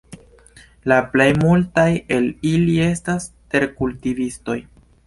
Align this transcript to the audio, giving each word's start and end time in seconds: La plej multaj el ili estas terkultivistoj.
La 0.91 0.97
plej 1.11 1.27
multaj 1.43 1.85
el 2.17 2.27
ili 2.55 2.79
estas 2.87 3.33
terkultivistoj. 3.57 4.63